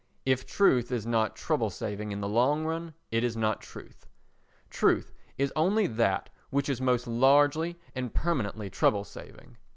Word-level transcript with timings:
If 0.25 0.47
truth 0.47 0.91
is 0.91 1.05
not 1.05 1.35
trouble 1.35 1.69
saving 1.69 2.11
in 2.11 2.21
the 2.21 2.27
long 2.27 2.65
run 2.65 2.95
it 3.11 3.23
is 3.23 3.37
not 3.37 3.61
truth: 3.61 4.07
truth 4.71 5.13
is 5.37 5.53
only 5.55 5.85
that 5.85 6.31
which 6.49 6.69
is 6.69 6.81
most 6.81 7.05
largely 7.05 7.77
and 7.93 8.11
permanently 8.11 8.71
trouble 8.71 9.03
saving. 9.03 9.57